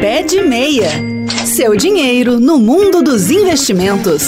[0.00, 0.90] Pé de Meia.
[1.44, 4.22] Seu dinheiro no mundo dos investimentos.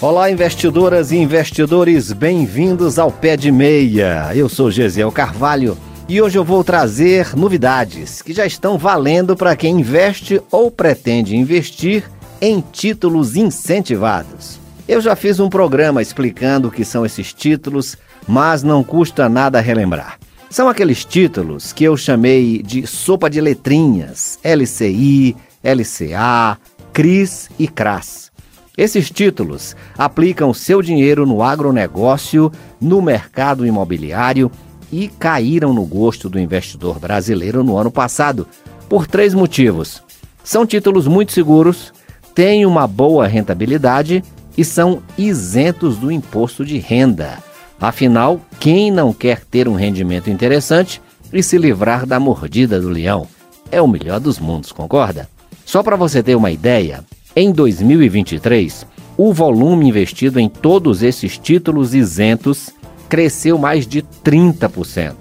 [0.00, 4.32] Olá, investidoras e investidores, bem-vindos ao Pé de Meia.
[4.34, 9.54] Eu sou Gesiel Carvalho e hoje eu vou trazer novidades que já estão valendo para
[9.54, 12.02] quem investe ou pretende investir
[12.40, 14.58] em títulos incentivados.
[14.88, 17.96] Eu já fiz um programa explicando o que são esses títulos,
[18.26, 20.18] mas não custa nada relembrar.
[20.48, 26.58] São aqueles títulos que eu chamei de sopa de letrinhas: LCI, LCA,
[26.92, 28.30] CRIS e CRAS.
[28.78, 34.50] Esses títulos aplicam seu dinheiro no agronegócio, no mercado imobiliário
[34.92, 38.46] e caíram no gosto do investidor brasileiro no ano passado,
[38.88, 40.02] por três motivos.
[40.44, 41.92] São títulos muito seguros,
[42.34, 44.22] têm uma boa rentabilidade
[44.56, 47.38] e são isentos do imposto de renda.
[47.80, 51.00] Afinal, quem não quer ter um rendimento interessante
[51.32, 53.26] e se livrar da mordida do leão?
[53.70, 55.28] É o melhor dos mundos, concorda?
[55.64, 57.04] Só para você ter uma ideia,
[57.34, 62.70] em 2023, o volume investido em todos esses títulos isentos
[63.08, 65.14] cresceu mais de 30%.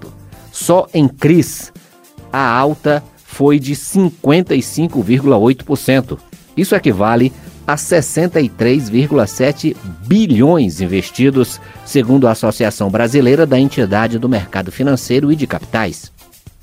[0.52, 1.74] Só em CRIs,
[2.32, 6.20] a alta foi de 55,8%.
[6.56, 7.34] Isso equivale
[7.68, 15.48] a 63,7 bilhões investidos, segundo a Associação Brasileira da Entidade do Mercado Financeiro e de
[15.48, 16.12] Capitais.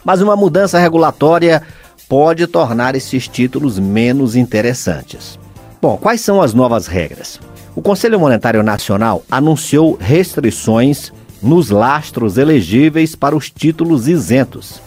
[0.05, 1.62] Mas uma mudança regulatória
[2.08, 5.39] pode tornar esses títulos menos interessantes.
[5.80, 7.41] Bom, quais são as novas regras?
[7.75, 11.11] O Conselho Monetário Nacional anunciou restrições
[11.42, 14.80] nos lastros elegíveis para os títulos isentos.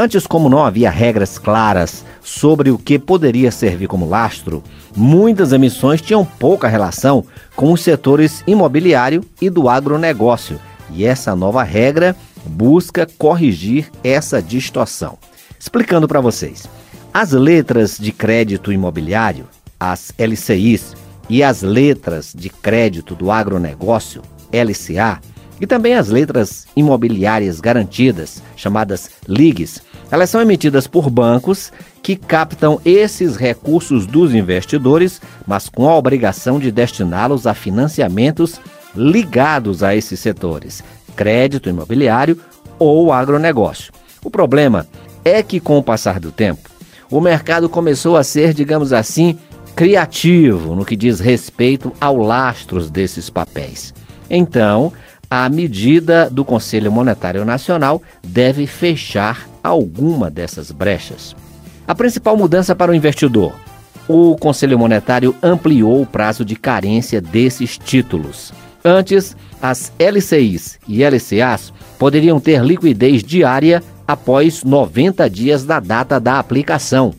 [0.00, 4.62] Antes, como não havia regras claras sobre o que poderia servir como lastro,
[4.94, 7.24] muitas emissões tinham pouca relação
[7.56, 10.60] com os setores imobiliário e do agronegócio,
[10.92, 12.14] e essa nova regra
[12.46, 15.18] busca corrigir essa distorção.
[15.58, 16.68] Explicando para vocês.
[17.12, 19.48] As letras de crédito imobiliário,
[19.80, 20.94] as LCIs,
[21.28, 24.22] e as letras de crédito do agronegócio,
[24.52, 25.20] LCA,
[25.60, 32.80] e também as letras imobiliárias garantidas, chamadas LIGs, elas são emitidas por bancos que captam
[32.84, 38.60] esses recursos dos investidores, mas com a obrigação de destiná-los a financiamentos
[38.94, 40.82] ligados a esses setores,
[41.14, 42.38] crédito imobiliário
[42.78, 43.92] ou agronegócio.
[44.24, 44.86] O problema
[45.24, 46.68] é que, com o passar do tempo,
[47.10, 49.38] o mercado começou a ser, digamos assim,
[49.74, 53.94] criativo no que diz respeito ao lastros desses papéis.
[54.28, 54.92] Então,
[55.30, 61.34] a medida do Conselho Monetário Nacional deve fechar alguma dessas brechas.
[61.86, 63.54] A principal mudança para o investidor:
[64.08, 68.52] o Conselho Monetário ampliou o prazo de carência desses títulos.
[68.84, 76.38] Antes, as LCIs e LCAs poderiam ter liquidez diária após 90 dias da data da
[76.38, 77.14] aplicação.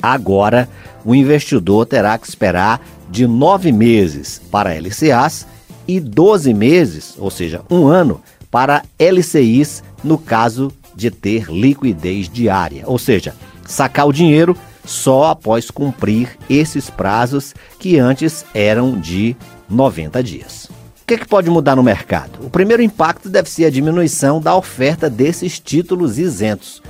[0.00, 0.68] Agora,
[1.04, 2.80] o investidor terá que esperar
[3.10, 5.46] de nove meses para LCAs
[5.86, 12.84] e 12 meses, ou seja, um ano, para LCIs no caso de ter liquidez diária,
[12.86, 13.34] ou seja,
[13.66, 19.36] sacar o dinheiro só após cumprir esses prazos que antes eram de
[19.68, 20.68] 90 dias.
[21.04, 22.46] O que, é que pode mudar no mercado?
[22.46, 26.82] O primeiro impacto deve ser a diminuição da oferta desses títulos isentos.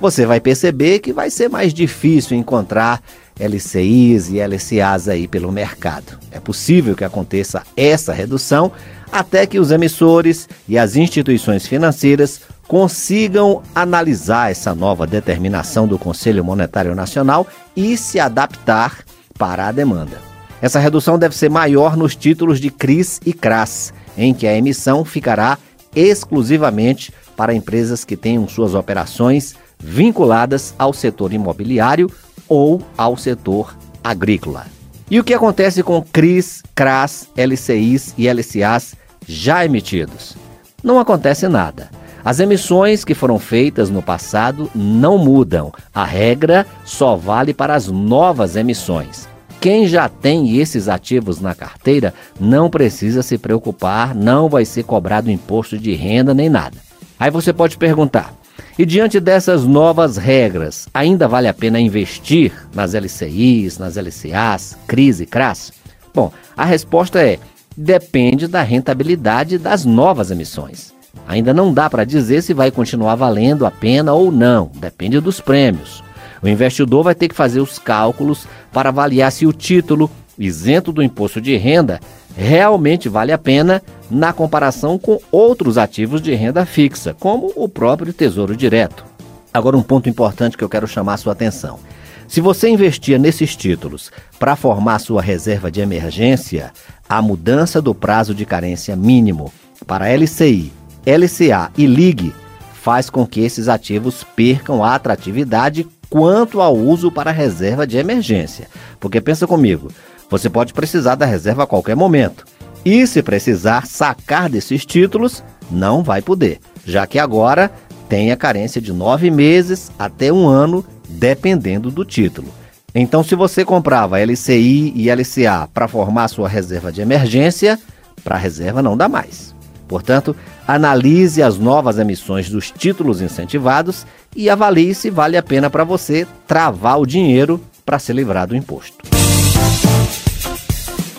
[0.00, 3.02] Você vai perceber que vai ser mais difícil encontrar
[3.38, 6.18] LCIs e LCAs aí pelo mercado.
[6.30, 8.72] É possível que aconteça essa redução
[9.12, 12.40] até que os emissores e as instituições financeiras
[12.70, 17.44] consigam analisar essa nova determinação do Conselho Monetário Nacional
[17.74, 18.98] e se adaptar
[19.36, 20.18] para a demanda.
[20.62, 25.04] Essa redução deve ser maior nos títulos de CRIs e CRAS, em que a emissão
[25.04, 25.58] ficará
[25.96, 32.08] exclusivamente para empresas que tenham suas operações vinculadas ao setor imobiliário
[32.48, 34.66] ou ao setor agrícola.
[35.10, 38.94] E o que acontece com CRIs, CRAS, LCIs e LCAs
[39.26, 40.36] já emitidos?
[40.84, 41.90] Não acontece nada.
[42.24, 45.72] As emissões que foram feitas no passado não mudam.
[45.94, 49.28] A regra só vale para as novas emissões.
[49.60, 55.30] Quem já tem esses ativos na carteira não precisa se preocupar, não vai ser cobrado
[55.30, 56.78] imposto de renda nem nada.
[57.18, 58.34] Aí você pode perguntar:
[58.78, 65.20] e diante dessas novas regras, ainda vale a pena investir nas LCIs, nas LCAs, CRIs
[65.20, 65.72] e CRAS?
[66.14, 67.38] Bom, a resposta é:
[67.76, 70.99] depende da rentabilidade das novas emissões.
[71.26, 75.40] Ainda não dá para dizer se vai continuar valendo a pena ou não, depende dos
[75.40, 76.02] prêmios.
[76.42, 81.02] O investidor vai ter que fazer os cálculos para avaliar se o título, isento do
[81.02, 82.00] imposto de renda,
[82.36, 88.12] realmente vale a pena na comparação com outros ativos de renda fixa, como o próprio
[88.12, 89.04] Tesouro Direto.
[89.52, 91.78] Agora, um ponto importante que eu quero chamar a sua atenção.
[92.26, 96.72] Se você investia nesses títulos para formar sua reserva de emergência,
[97.08, 99.52] a mudança do prazo de carência mínimo
[99.84, 100.72] para LCI,
[101.06, 102.34] LCA e LIG
[102.74, 108.68] faz com que esses ativos percam a atratividade quanto ao uso para reserva de emergência.
[108.98, 109.88] Porque pensa comigo,
[110.28, 112.44] você pode precisar da reserva a qualquer momento.
[112.84, 117.70] E se precisar sacar desses títulos, não vai poder, já que agora
[118.08, 122.48] tem a carência de nove meses até um ano, dependendo do título.
[122.94, 127.78] Então, se você comprava LCI e LCA para formar sua reserva de emergência,
[128.24, 129.54] para reserva não dá mais.
[129.90, 130.36] Portanto,
[130.68, 134.06] analise as novas emissões dos títulos incentivados
[134.36, 138.54] e avalie se vale a pena para você travar o dinheiro para se livrar do
[138.54, 138.98] imposto.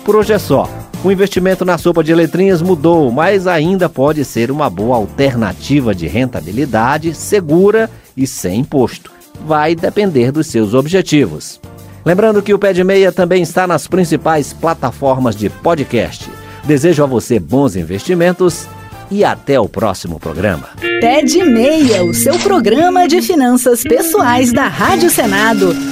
[0.06, 0.70] Por hoje é só.
[1.04, 6.08] O investimento na sopa de letrinhas mudou, mas ainda pode ser uma boa alternativa de
[6.08, 9.12] rentabilidade segura e sem imposto.
[9.46, 11.60] Vai depender dos seus objetivos.
[12.06, 16.41] Lembrando que o Pé de Meia também está nas principais plataformas de podcast.
[16.64, 18.68] Desejo a você bons investimentos
[19.10, 20.70] e até o próximo programa.
[21.22, 25.91] De Meia, o seu programa de finanças pessoais da Rádio Senado.